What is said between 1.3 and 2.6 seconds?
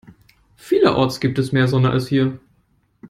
es mehr Sonne als hier.